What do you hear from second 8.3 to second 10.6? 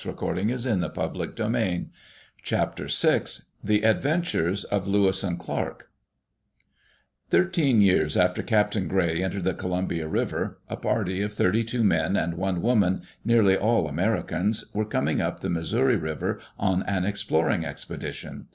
Captain Gray entered the Columbia River,